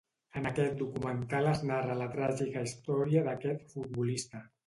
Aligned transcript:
En 0.39 0.47
aquest 0.51 0.71
documental 0.79 1.49
es 1.51 1.61
narra 1.73 1.97
la 2.01 2.07
tràgica 2.15 2.65
històrica 2.69 3.23
d'aquest 3.29 3.63
futbolista. 3.75 4.45